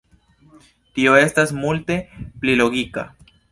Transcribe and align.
Tio 0.95 1.13
estas 1.25 1.53
multe 1.59 1.99
pli 2.25 2.59
logika! 2.65 3.07